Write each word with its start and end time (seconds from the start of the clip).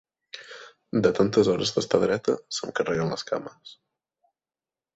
De 1.05 1.11
tantes 1.19 1.49
hores 1.51 1.75
d'estar 1.75 2.01
dreta, 2.05 2.37
se'm 2.59 2.73
carreguen 2.81 3.15
les 3.15 3.27
cames. 3.33 3.77